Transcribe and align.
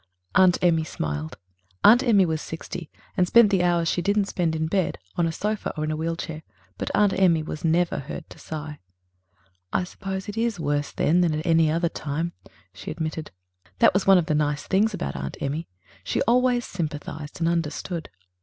Aunt 0.33 0.57
Emmy 0.63 0.83
smiled. 0.83 1.37
Aunt 1.83 2.01
Emmy 2.01 2.25
was 2.25 2.41
sixty, 2.41 2.89
and 3.15 3.27
spent 3.27 3.51
the 3.51 3.61
hours 3.61 3.87
she 3.87 4.01
didn't 4.01 4.25
spend 4.25 4.55
in 4.55 4.63
a 4.63 4.65
bed, 4.67 4.97
on 5.15 5.27
a 5.27 5.31
sofa 5.31 5.71
or 5.77 5.83
in 5.83 5.91
a 5.91 5.95
wheel 5.95 6.15
chair; 6.15 6.41
but 6.79 6.89
Aunt 6.95 7.13
Emmy 7.13 7.43
was 7.43 7.63
never 7.63 7.99
heard 7.99 8.27
to 8.31 8.39
sigh. 8.39 8.79
"I 9.71 9.83
suppose 9.83 10.27
it 10.27 10.37
is 10.39 10.59
worse 10.59 10.91
then 10.91 11.21
than 11.21 11.35
at 11.35 11.45
any 11.45 11.69
other 11.69 11.87
time," 11.87 12.33
she 12.73 12.89
admitted. 12.89 13.29
That 13.77 13.93
was 13.93 14.07
one 14.07 14.17
of 14.17 14.25
the 14.25 14.33
nice 14.33 14.65
things 14.65 14.95
about 14.95 15.15
Aunt 15.15 15.37
Emmy. 15.39 15.67
She 16.03 16.23
always 16.23 16.65
sympathized 16.65 17.39
and 17.39 17.47
understood. 17.47 18.09